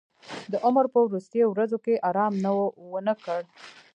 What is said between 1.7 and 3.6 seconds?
کې ارام ونه کړ.